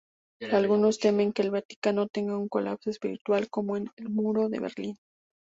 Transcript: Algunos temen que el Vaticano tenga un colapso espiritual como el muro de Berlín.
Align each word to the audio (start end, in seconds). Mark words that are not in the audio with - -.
Algunos 0.51 0.97
temen 0.97 1.31
que 1.31 1.43
el 1.43 1.51
Vaticano 1.51 2.07
tenga 2.07 2.35
un 2.35 2.49
colapso 2.49 2.89
espiritual 2.89 3.51
como 3.51 3.77
el 3.77 3.91
muro 4.09 4.49
de 4.49 4.59
Berlín. 4.59 4.95